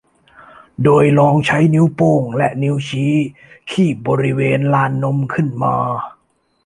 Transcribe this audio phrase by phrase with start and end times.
[0.83, 3.13] โดยลองใช้นิ้วโป้งและนิ้วชี้
[3.71, 5.75] คีบบริเวณลานนมขึ้นมา